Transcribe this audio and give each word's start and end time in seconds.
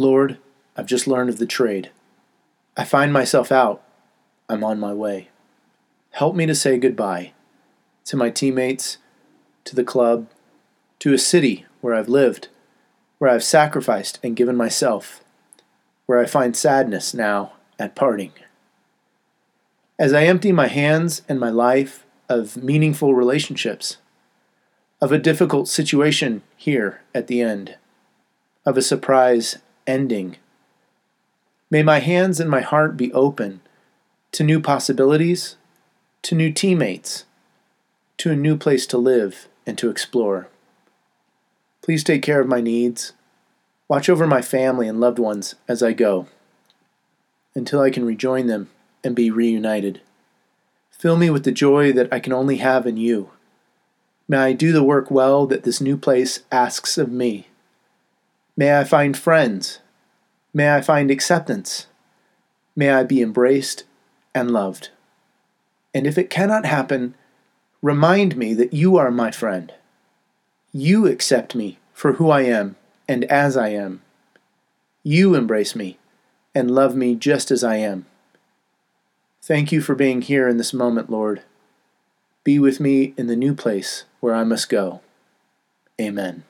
Lord, 0.00 0.38
I've 0.78 0.86
just 0.86 1.06
learned 1.06 1.28
of 1.28 1.36
the 1.36 1.44
trade. 1.44 1.90
I 2.74 2.84
find 2.84 3.12
myself 3.12 3.52
out. 3.52 3.82
I'm 4.48 4.64
on 4.64 4.80
my 4.80 4.94
way. 4.94 5.28
Help 6.12 6.34
me 6.34 6.46
to 6.46 6.54
say 6.54 6.78
goodbye 6.78 7.32
to 8.06 8.16
my 8.16 8.30
teammates, 8.30 8.96
to 9.64 9.76
the 9.76 9.84
club, 9.84 10.26
to 11.00 11.12
a 11.12 11.18
city 11.18 11.66
where 11.82 11.94
I've 11.94 12.08
lived, 12.08 12.48
where 13.18 13.30
I've 13.30 13.44
sacrificed 13.44 14.18
and 14.22 14.34
given 14.34 14.56
myself, 14.56 15.22
where 16.06 16.18
I 16.18 16.24
find 16.24 16.56
sadness 16.56 17.12
now 17.12 17.52
at 17.78 17.94
parting. 17.94 18.32
As 19.98 20.14
I 20.14 20.24
empty 20.24 20.50
my 20.50 20.68
hands 20.68 21.20
and 21.28 21.38
my 21.38 21.50
life 21.50 22.06
of 22.26 22.56
meaningful 22.56 23.14
relationships, 23.14 23.98
of 24.98 25.12
a 25.12 25.18
difficult 25.18 25.68
situation 25.68 26.40
here 26.56 27.02
at 27.14 27.26
the 27.26 27.42
end, 27.42 27.76
of 28.64 28.78
a 28.78 28.82
surprise 28.82 29.58
ending, 29.90 30.36
may 31.70 31.82
my 31.82 31.98
hands 31.98 32.38
and 32.40 32.48
my 32.48 32.60
heart 32.60 32.96
be 32.96 33.12
open 33.12 33.60
to 34.32 34.44
new 34.44 34.60
possibilities, 34.60 35.56
to 36.22 36.34
new 36.34 36.52
teammates, 36.52 37.24
to 38.18 38.30
a 38.30 38.36
new 38.36 38.56
place 38.56 38.86
to 38.86 38.98
live 38.98 39.48
and 39.66 39.76
to 39.78 39.90
explore. 39.90 40.48
Please 41.82 42.04
take 42.04 42.22
care 42.22 42.40
of 42.40 42.46
my 42.46 42.60
needs. 42.60 43.12
Watch 43.88 44.08
over 44.08 44.26
my 44.26 44.40
family 44.40 44.86
and 44.86 45.00
loved 45.00 45.18
ones 45.18 45.56
as 45.66 45.82
I 45.82 45.92
go 45.92 46.28
until 47.54 47.80
I 47.80 47.90
can 47.90 48.04
rejoin 48.04 48.46
them 48.46 48.70
and 49.02 49.16
be 49.16 49.30
reunited. 49.30 50.00
Fill 50.90 51.16
me 51.16 51.30
with 51.30 51.44
the 51.44 51.50
joy 51.52 51.92
that 51.92 52.12
I 52.12 52.20
can 52.20 52.32
only 52.32 52.58
have 52.58 52.86
in 52.86 52.96
you. 52.96 53.30
May 54.28 54.38
I 54.38 54.52
do 54.52 54.70
the 54.70 54.84
work 54.84 55.10
well 55.10 55.46
that 55.46 55.64
this 55.64 55.80
new 55.80 55.96
place 55.96 56.40
asks 56.52 56.96
of 56.96 57.10
me. 57.10 57.48
May 58.56 58.78
I 58.78 58.84
find 58.84 59.16
friends. 59.16 59.80
May 60.52 60.74
I 60.74 60.80
find 60.80 61.10
acceptance. 61.10 61.86
May 62.76 62.90
I 62.90 63.04
be 63.04 63.22
embraced 63.22 63.84
and 64.34 64.50
loved. 64.50 64.90
And 65.94 66.06
if 66.06 66.18
it 66.18 66.30
cannot 66.30 66.64
happen, 66.64 67.14
remind 67.82 68.36
me 68.36 68.54
that 68.54 68.72
you 68.72 68.96
are 68.96 69.10
my 69.10 69.30
friend. 69.30 69.72
You 70.72 71.06
accept 71.06 71.54
me 71.54 71.78
for 71.92 72.14
who 72.14 72.30
I 72.30 72.42
am 72.42 72.76
and 73.08 73.24
as 73.24 73.56
I 73.56 73.68
am. 73.68 74.02
You 75.02 75.34
embrace 75.34 75.74
me 75.74 75.98
and 76.54 76.70
love 76.70 76.94
me 76.94 77.14
just 77.14 77.50
as 77.50 77.64
I 77.64 77.76
am. 77.76 78.06
Thank 79.42 79.72
you 79.72 79.80
for 79.80 79.94
being 79.94 80.22
here 80.22 80.48
in 80.48 80.58
this 80.58 80.72
moment, 80.72 81.10
Lord. 81.10 81.42
Be 82.44 82.58
with 82.58 82.80
me 82.80 83.14
in 83.16 83.26
the 83.26 83.36
new 83.36 83.54
place 83.54 84.04
where 84.20 84.34
I 84.34 84.44
must 84.44 84.68
go. 84.68 85.00
Amen. 86.00 86.44